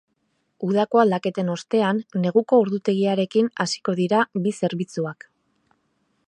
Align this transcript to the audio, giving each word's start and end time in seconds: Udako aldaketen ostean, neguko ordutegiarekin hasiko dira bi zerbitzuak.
Udako 0.67 1.01
aldaketen 1.01 1.51
ostean, 1.55 1.99
neguko 2.23 2.61
ordutegiarekin 2.63 3.51
hasiko 3.65 3.95
dira 4.01 4.23
bi 4.47 4.55
zerbitzuak. 4.63 5.29